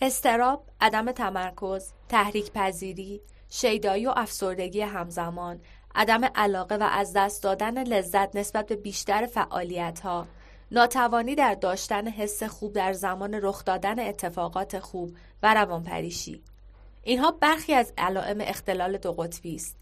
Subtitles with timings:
[0.00, 5.60] استراب، عدم تمرکز، تحریک پذیری، شیدایی و افسردگی همزمان،
[5.94, 10.26] عدم علاقه و از دست دادن لذت نسبت به بیشتر فعالیت ها،
[10.70, 16.42] ناتوانی در داشتن حس خوب در زمان رخ دادن اتفاقات خوب و روانپریشی.
[17.02, 19.76] اینها برخی از علائم اختلال دو قطبی است.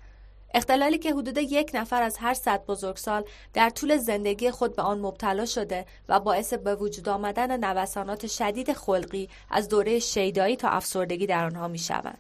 [0.55, 5.01] اختلالی که حدود یک نفر از هر صد بزرگسال در طول زندگی خود به آن
[5.01, 11.27] مبتلا شده و باعث به وجود آمدن نوسانات شدید خلقی از دوره شیدایی تا افسردگی
[11.27, 12.19] در آنها می شوند.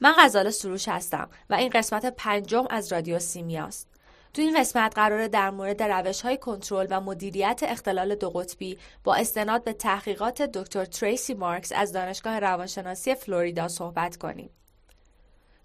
[0.00, 3.88] من غزال سروش هستم و این قسمت پنجم از رادیو سیمیاست.
[4.34, 9.14] تو این قسمت قراره در مورد روش های کنترل و مدیریت اختلال دو قطبی با
[9.14, 14.50] استناد به تحقیقات دکتر تریسی مارکس از دانشگاه روانشناسی فلوریدا صحبت کنیم.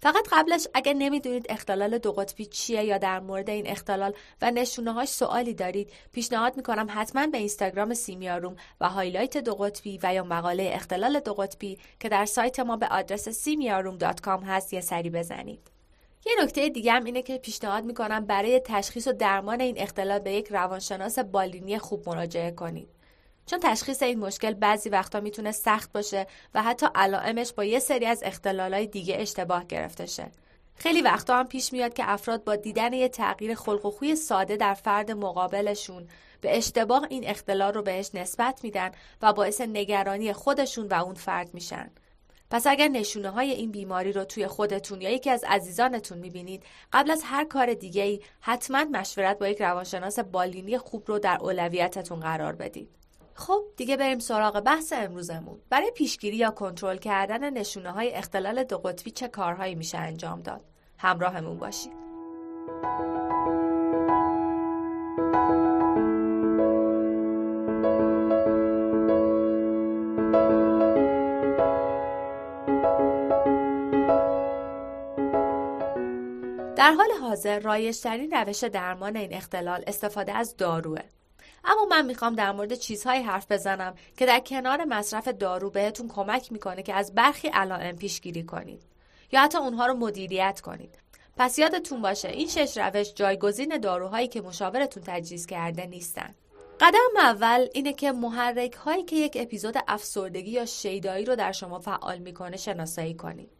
[0.02, 4.92] فقط قبلش اگر نمی‌دونید اختلال دو قطبی چیه یا در مورد این اختلال و نشونه
[4.92, 10.24] هاش سوالی دارید پیشنهاد می‌کنم حتما به اینستاگرام سیمیاروم و highlight دو قطبی و یا
[10.24, 15.70] مقاله اختلال دو قطبی که در سایت ما به آدرس سیمیاروم.com هست یه سری بزنید.
[16.26, 20.32] یه نکته دیگه هم اینه که پیشنهاد می‌کنم برای تشخیص و درمان این اختلال به
[20.32, 22.99] یک روانشناس بالینی خوب مراجعه کنید.
[23.46, 28.06] چون تشخیص این مشکل بعضی وقتا می‌تونه سخت باشه و حتی علائمش با یه سری
[28.06, 30.30] از اختلالای دیگه اشتباه گرفته شه.
[30.74, 34.56] خیلی وقتا هم پیش میاد که افراد با دیدن یه تغییر خلق و خوی ساده
[34.56, 36.08] در فرد مقابلشون
[36.40, 38.90] به اشتباه این اختلال رو بهش نسبت میدن
[39.22, 41.90] و باعث نگرانی خودشون و اون فرد میشن.
[42.50, 47.10] پس اگر نشونه های این بیماری رو توی خودتون یا یکی از عزیزانتون می‌بینید قبل
[47.10, 52.20] از هر کار دیگه ای حتما مشورت با یک روانشناس بالینی خوب رو در اولویتتون
[52.20, 52.99] قرار بدید.
[53.40, 55.60] خب دیگه بریم سراغ بحث امروزمون.
[55.70, 60.60] برای پیشگیری یا کنترل کردن نشونه های اختلال دو قطبی چه کارهایی میشه انجام داد؟
[60.98, 61.92] همراهمون باشید.
[76.76, 81.00] در حال حاضر رایجترین روش درمان این اختلال استفاده از داروه.
[81.64, 86.52] اما من می‌خوام در مورد چیزهایی حرف بزنم که در کنار مصرف دارو بهتون کمک
[86.52, 88.82] می‌کنه که از برخی علائم پیشگیری کنید.
[89.32, 90.98] یا حتی اونها رو مدیریت کنید.
[91.36, 96.34] پس یادتون باشه این شش روش جایگزین داروهایی که مشاورتون تجویز کرده نیستن.
[96.80, 101.78] قدم اول اینه که محرک هایی که یک اپیزود افسردگی یا شیدایی رو در شما
[101.78, 103.50] فعال می‌کنه شناسایی کنید.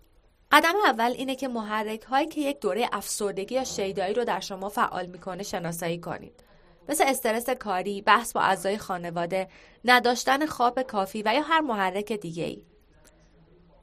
[0.53, 4.69] قدم اول اینه که محرک هایی که یک دوره افسردگی یا شیدایی رو در شما
[4.69, 6.45] فعال می‌کنه شناسایی کنید.
[6.91, 9.49] مثل استرس کاری، بحث با اعضای خانواده،
[9.85, 12.63] نداشتن خواب کافی و یا هر محرک دیگه ای.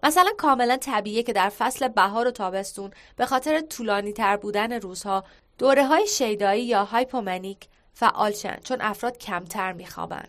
[0.03, 5.23] مثلا کاملا طبیعیه که در فصل بهار و تابستون به خاطر طولانی تر بودن روزها
[5.57, 10.27] دوره های شیدایی یا hypomanic فعال شن چون افراد کمتر میخوابن.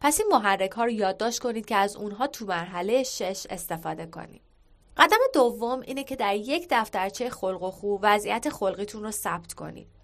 [0.00, 4.42] پس این محرک ها رو یادداشت کنید که از اونها تو مرحله شش استفاده کنید.
[4.96, 9.95] قدم دوم اینه که در یک دفترچه خلق و خو وضعیت خلقیتون رو ثبت کنید.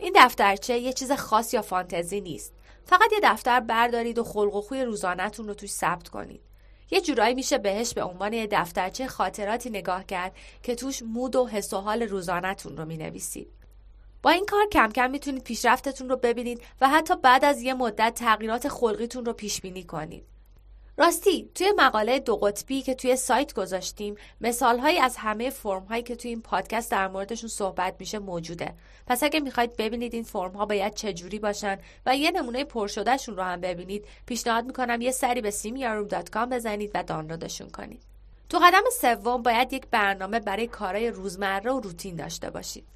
[0.00, 2.54] این دفترچه یه چیز خاص یا فانتزی نیست.
[2.84, 6.40] فقط یه دفتر بردارید و خلق و خوی روزانهتون رو توش ثبت کنید.
[6.90, 11.46] یه جورایی میشه بهش به عنوان یه دفترچه خاطراتی نگاه کرد که توش مود و
[11.46, 13.48] حس و حال روزانهتون رو می‌نویسید.
[14.22, 18.14] با این کار کم کم می‌تونید پیشرفتتون رو ببینید و حتی بعد از یه مدت
[18.14, 20.24] تغییرات خلقیتون رو پیش بینی کنید.
[20.96, 26.02] راستی توی مقاله دو قطبی که توی سایت گذاشتیم مثال هایی از همه فرم هایی
[26.02, 28.74] که توی این پادکست در موردشون صحبت میشه موجوده.
[29.06, 33.42] پس اگه می‌خواید ببینید این فرم ها باید چجوری باشن و یه نمونه پرشدهشون رو
[33.42, 38.02] هم ببینید پیشنهاد می‌کنم یه سری به simiaroom.com بزنید و دانلودشون کنید.
[38.48, 42.86] تو قدم سوم باید یک برنامه برای کارهای روزمره و روتین داشته باشید.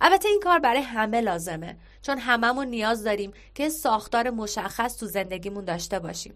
[0.00, 5.64] البته این کار برای همه لازمه چون هممون نیاز داریم که ساختار مشخص تو زندگیمون
[5.64, 6.34] داشته باشیم.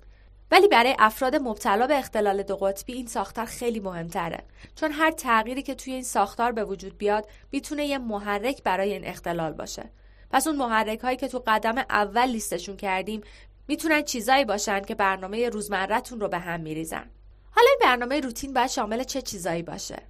[0.50, 4.44] ولی برای افراد مبتلا به اختلال دو قطبی این ساختار خیلی مهمتره.
[4.74, 9.04] چون هر تغییری که توی این ساختار به وجود بیاد می‌تونه یه محرک برای این
[9.04, 9.90] اختلال باشه.
[10.30, 13.20] پس اون محرک هایی که تو قدم اول لیستشون کردیم
[13.68, 17.10] می‌تونن چیزایی باشن که برنامه روزمرتون رو به هم میریزن.
[17.50, 20.02] حالا این برنامه روتین باید شامل چه چیزایی باشه؟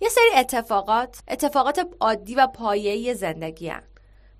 [0.00, 3.72] یه سری اتفاقات اتفاقات عادی و پایه‌ای زندگی.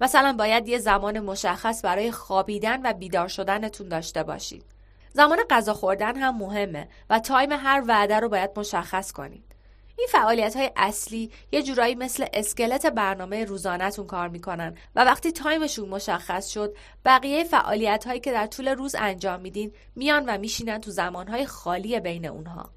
[0.00, 4.73] مثلا باید یه زمان مشخص برای خوابیدن و بیدار شدنتون داشته باشید.
[5.16, 9.54] زمان غذا خوردن هم مهمه و time هر وعده رو باید مشخص کنید.
[9.98, 15.60] این فعالیت های اصلی یه جورایی مثل اسکلت برنامه روزانهتون کار می‌کنن و وقتی time
[15.60, 20.80] شون مشخص شد بقیه فعالیت هایی که در طول روز انجام میدین میان و میشینن
[20.80, 22.70] تو زمانهای خالی بین اونها.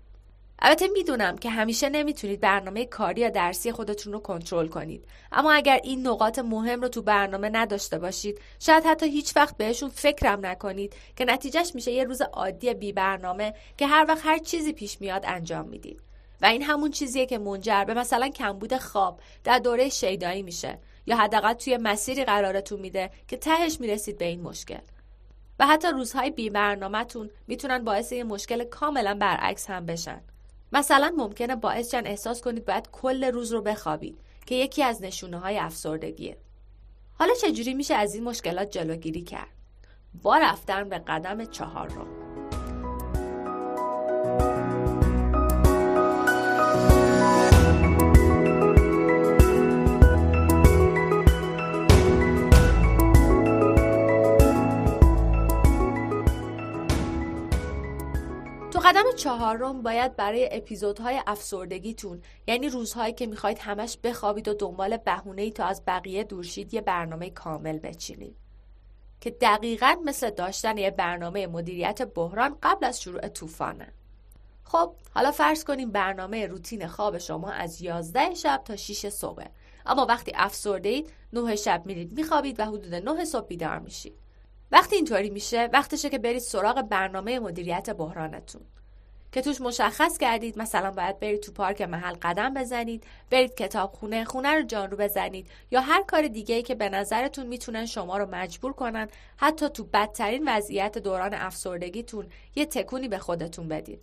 [0.59, 5.06] البته می‌دونم که همیشه نمی‌تونید برنامه کاری یا درسی خودتون رو کنترل کنید.
[5.31, 9.89] اما اگر این نقاط مهم رو تو برنامه نداشته باشید شاید حتی هیچ وقت بهشون
[9.89, 14.74] فکرم نکنید که نتیجهش میشه یه روز عادی بی برنامه که هر وقت هر چیزی
[14.74, 16.01] پیش میاد انجام می‌دید.
[16.42, 21.18] و این همون چیزیه که منجر به مثلا کمبود خواب در دوره شیدایی میشه یا
[21.18, 24.81] حداقل توی مسیری قرارتون میده که تهش می‌رسید به این مشکل.
[25.59, 30.21] و حتی روزهای بی برنامهتون می‌تونن باعث یه مشکل کاملا برعکس هم بشن.
[30.73, 35.39] مثلا ممکنه باعث چن احساس کنید باید کل روز رو بخوابید که یکی از نشونه
[35.39, 36.37] های افسردگیه
[37.13, 39.57] حالا چجوری میشه از این مشکلات جلوگیری کرد؟
[40.23, 42.26] با رفتن به قدم چهار رو
[58.87, 65.51] قدم چهارم باید برای اپیزودهای افسردگیتون یعنی روزهایی که می‌خواید همش بخوابید و دنبال بهونه
[65.51, 68.35] تا از بقیه دورشید یه برنامه کامل بچینید.
[69.21, 73.93] که دقیقا مثل داشتن یه برنامه مدیریت بحران قبل از شروع طوفانه.
[74.63, 79.45] خب حالا فرض کنیم برنامه روتین خواب شما از 11 شب تا 6 صبح.
[79.85, 84.15] اما وقتی افسرده اید 9 شب میرید میخوابید و حدود 9 صبح بیدار میشید.
[84.71, 88.61] وقتی اینطوری میشه وقتشه که برید سراغ برنامه مدیریت بحرانتون.
[89.37, 94.25] که توش مشخص کردید مثلا باید برید تو پارک محل قدم بزنید برید کتاب خونه
[94.25, 98.17] خونه رو جان رو بزنید یا هر کار دیگه ای که به نظرتون می‌تونن شما
[98.17, 99.07] رو مجبور کنن
[99.37, 102.25] حتی تو بدترین وضعیت دوران افسردگیتون
[102.55, 103.99] یه تکونی به خودتون بدید.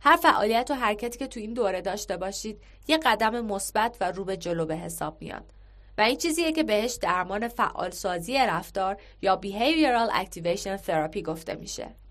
[0.00, 4.24] هر فعالیت و حرکتی که تو این دوره داشته باشید یه قدم مثبت و رو
[4.24, 5.44] به جلو به حساب میاد.
[5.98, 12.01] و این چیزیه که بهش درمان فعالسازی رفتار یا Behavioral Activation Therapy گفته میشه.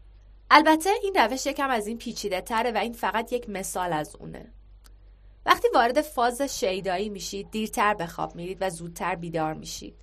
[0.53, 4.51] البته این روش یکم از این پیچیده تره و این فقط یک مثال از اونه.
[5.45, 9.95] وقتی وارد فاز شیدایی میشید دیرتر به خواب میرید و زودتر بیدار میشید.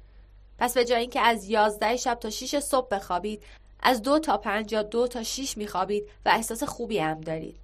[0.59, 3.43] پس به جای اینکه از 11 شب تا 6 صبح بخوابید
[3.81, 7.57] از دو تا پنج یا دو تا 6 میخوابید و احساس خوبی هم دارید.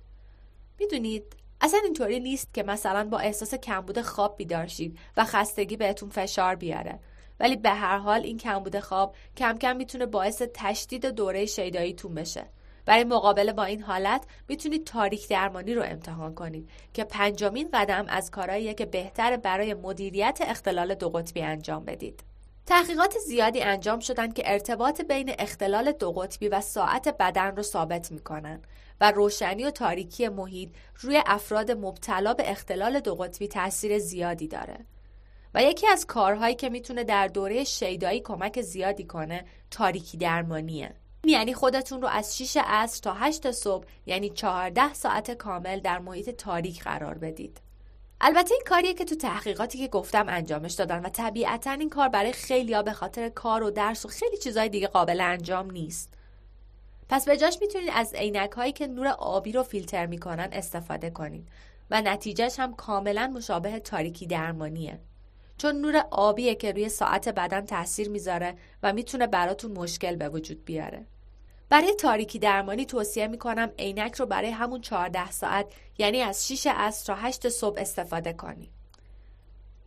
[0.78, 1.25] می‌دونید
[1.60, 6.54] اصلا اینطوری نیست که مثلا با احساس کمبود خواب بیدار شید و خستگی بهتون فشار
[6.54, 6.98] بیاره.
[7.40, 12.53] ولی به هر حال این کمبود خواب کم کم می‌تونه باعث تشدید دوره شیداییتون بشه.
[12.86, 18.31] برای مقابله با این حالت می‌تونید تاریک درمانی رو امتحان کنید که پنجمین قدم از
[18.31, 22.25] کارهاییه که بهتر برای مدیریت اختلال دو قطبی انجام بدید.
[22.66, 28.12] تحقیقات زیادی انجام شدن که ارتباط بین اختلال دو قطبی و ساعت بدن رو ثابت
[28.12, 28.62] می‌کنن
[29.00, 30.70] و روشنی و تاریکی محیط
[31.00, 34.78] روی افراد مبتلا به اختلال دو قطبی تاثیر زیادی داره.
[35.54, 40.94] و یکی از کارهایی که می‌تونه در دوره شیدایی کمک زیادی کنه تاریکی درمانیه.
[41.28, 46.30] یعنی خودتون رو از 6 عصر تا 8 صبح یعنی 14 ساعت کامل در محیط
[46.30, 47.60] تاریک قرار بدید.
[48.20, 52.32] البته این کاریه که تو تحقیقاتی که گفتم انجامش دادن و طبیعتا این کار برای
[52.32, 56.14] خیلیا به خاطر کار و درس و خیلی چیزهای دیگه قابل انجام نیست.
[57.08, 61.48] پس به جاش می‌تونید از عینک هایی که نور آبی رو فیلتر می‌کنن استفاده کنید
[61.90, 65.00] و نتیجهش هم کاملا مشابه تاریکی درمانیه.
[65.58, 70.64] چون نور آبیه که روی ساعت بدن تاثیر می‌ذاره و می‌تونه براتون مشکل به وجود
[70.64, 71.06] بیاره.
[71.74, 75.66] برای تاریکی درمانی توصیه می‌کنم عینک رو برای همون 14 ساعت
[75.98, 78.70] یعنی از 6 عصر تا 8 صبح استفاده کنید.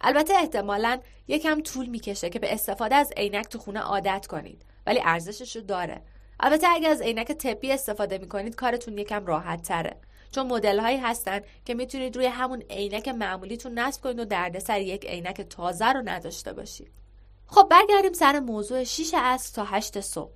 [0.01, 5.01] البته احتمالا یکم طول می‌کشه که به استفاده از عینک تو خونه عادت کنید ولی
[5.03, 6.01] ارزشش رو داره.
[6.39, 9.97] البته اگر از عینک طبی استفاده می‌کنید کارتون یکم راحت تره.
[10.31, 15.05] چون مدل هایی هستن که می‌تونید روی همون عینک معمولیتون نصب کنید و دردسر یک
[15.05, 16.91] عینک تازه رو نداشته باشید.
[17.47, 20.31] خب برگردیم سر موضوع 6 عصر تا 8 صبح.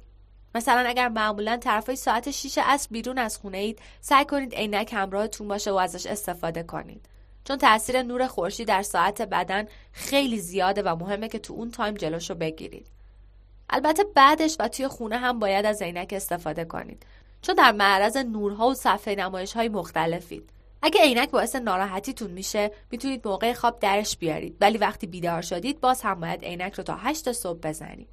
[0.56, 5.48] مثلا اگر معمولا طرفای ساعت 6 عصر بیرون از خونه اید سعی کنید عینک همراهتون
[5.48, 7.06] باشه و ازش استفاده کنید.
[7.44, 11.94] چون تاثیر نور خورشید در ساعت بدن خیلی زیاده و مهمه که تو اون تایم
[11.94, 12.88] جلوشو بگیرید.
[13.70, 17.06] البته بعدش و توی خونه هم باید از عینک استفاده کنید.
[17.42, 20.50] چون در معرض نورها و صفحه نمایش های مختلفید.
[20.82, 24.58] اگه عینک باعث ناراحتیتون میشه می‌تونید موقع خواب درش بیارید.
[24.62, 28.08] ولی وقتی بیدار شدید باز هم باید عینک رو تا 8 صبح بزنید.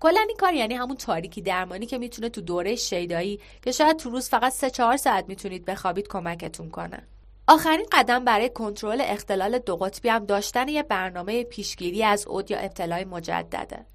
[0.00, 4.10] کلا این کار یعنی همون تاریکی درمانی که می‌تونه تو دوره شیدایی که شاید تو
[4.10, 7.02] روز فقط 3 4 ساعت می‌تونید بخوابید کمکتون کنه.
[7.48, 12.58] آخرین قدم برای کنترل اختلال دو قطبی هم داشتن یه برنامه پیشگیری از اود یا
[12.58, 13.86] ابتلای مجدده.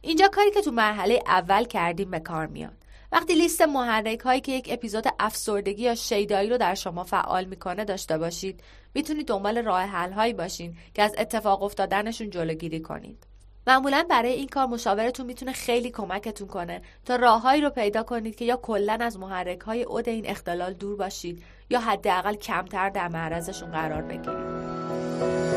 [0.00, 2.84] اینجا کاری که تو مرحله اول کردیم به کار میاد.
[3.12, 7.84] وقتی لیست محرک هایی که یک اپیزود افسردگی یا شیدایی رو در شما فعال می‌کنه
[7.84, 8.60] داشته باشید
[8.94, 13.26] می‌تونید دنبال راه حل هایی باشین که از اتفاق افتادنشون جلوگیری کنید
[13.66, 18.44] معمولا برای این کار مشاورتون می‌تونه خیلی کمکتون کنه تا راههایی رو پیدا کنید که
[18.44, 23.70] یا کلا از محرک های عود این اختلال دور باشید یا حداقل کمتر در معرضشون
[23.70, 25.53] قرار بگیرید.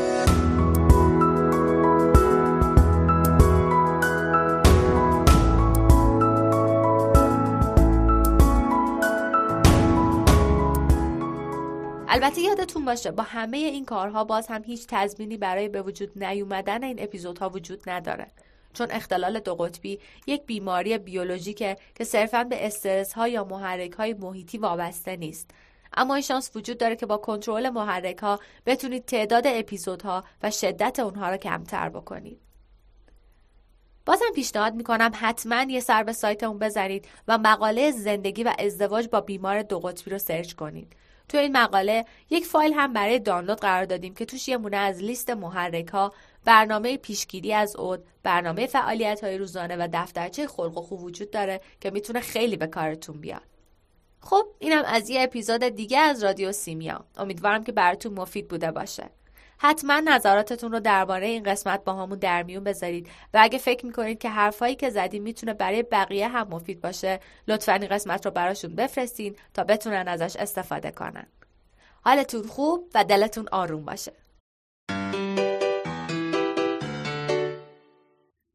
[12.18, 16.84] البته یادتون باشه با همه این کارها باز هم هیچ تضمینی برای به وجود نیومدن
[16.84, 18.26] این اپیزودها وجود نداره.
[18.72, 24.14] چون اختلال دو قطبی یک بیماری بیولوژیکه که صرفا به استرس ها یا محرک های
[24.14, 25.50] محیطی وابسته نیست.
[25.96, 30.98] اما این شانس وجود داره که با کنترل محرک ها بتونید تعداد اپیزودها و شدت
[30.98, 32.40] اونها رو کمتر بکنید.
[34.06, 39.20] بازم پیشنهاد می‌کنم حتما یه سر به سایتمون بزنید و مقاله زندگی و ازدواج با
[39.20, 40.96] بیمار دو قطبی رو سرچ کنید.
[41.28, 45.02] تو این مقاله یک فایل هم برای دانلود قرار دادیم که توش یه مونه از
[45.02, 46.12] لیست محرک ها
[46.44, 51.60] برنامه پیشگیری از اود برنامه فعالیت های روزانه و دفترچه خلق و خو وجود داره
[51.80, 53.42] که می‌تونه خیلی به کارتون بیاد.
[54.20, 57.04] خب اینم از یه اپیزود دیگه از رادیو سیمیا.
[57.16, 59.10] امیدوارم که براتون مفید بوده باشه.
[59.58, 64.18] حتما نظراتتون رو درباره این قسمت با همون در میون بذارید و اگه فکر می‌کنید
[64.18, 68.74] که حرفایی که زدیم می‌تونه برای بقیه هم مفید باشه لطفا این قسمت رو براشون
[68.74, 71.26] بفرستین تا بتونن ازش استفاده کنن.
[72.04, 74.12] حالتون خوب و دلتون آروم باشه.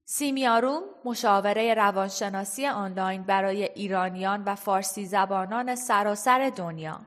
[0.05, 7.00] سیمیاروم مشاوره روانشناسی آنلاین برای ایرانیان و فارسی زبانان سراسر دنیا.